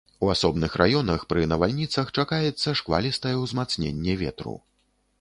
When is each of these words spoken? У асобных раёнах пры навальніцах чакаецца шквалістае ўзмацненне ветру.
У 0.25 0.29
асобных 0.35 0.77
раёнах 0.81 1.25
пры 1.33 1.43
навальніцах 1.51 2.11
чакаецца 2.17 2.75
шквалістае 2.83 3.37
ўзмацненне 3.45 4.21
ветру. 4.27 4.61